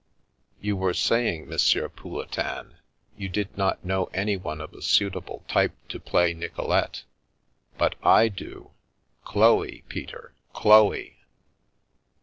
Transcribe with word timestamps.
"You 0.67 0.75
were 0.75 0.95
saying, 0.95 1.43
M. 1.43 1.59
Pouletin, 1.91 2.77
you 3.17 3.29
did 3.29 3.55
not 3.55 3.85
know 3.85 4.05
anyone 4.15 4.59
of 4.59 4.73
a 4.73 4.81
suitable 4.81 5.43
type 5.47 5.73
to 5.89 5.99
play 5.99 6.33
Nicolete. 6.33 7.03
But 7.77 7.93
I 8.01 8.27
do— 8.27 8.71
Chloe, 9.25 9.83
Peter, 9.89 10.33
Chloe 10.53 11.17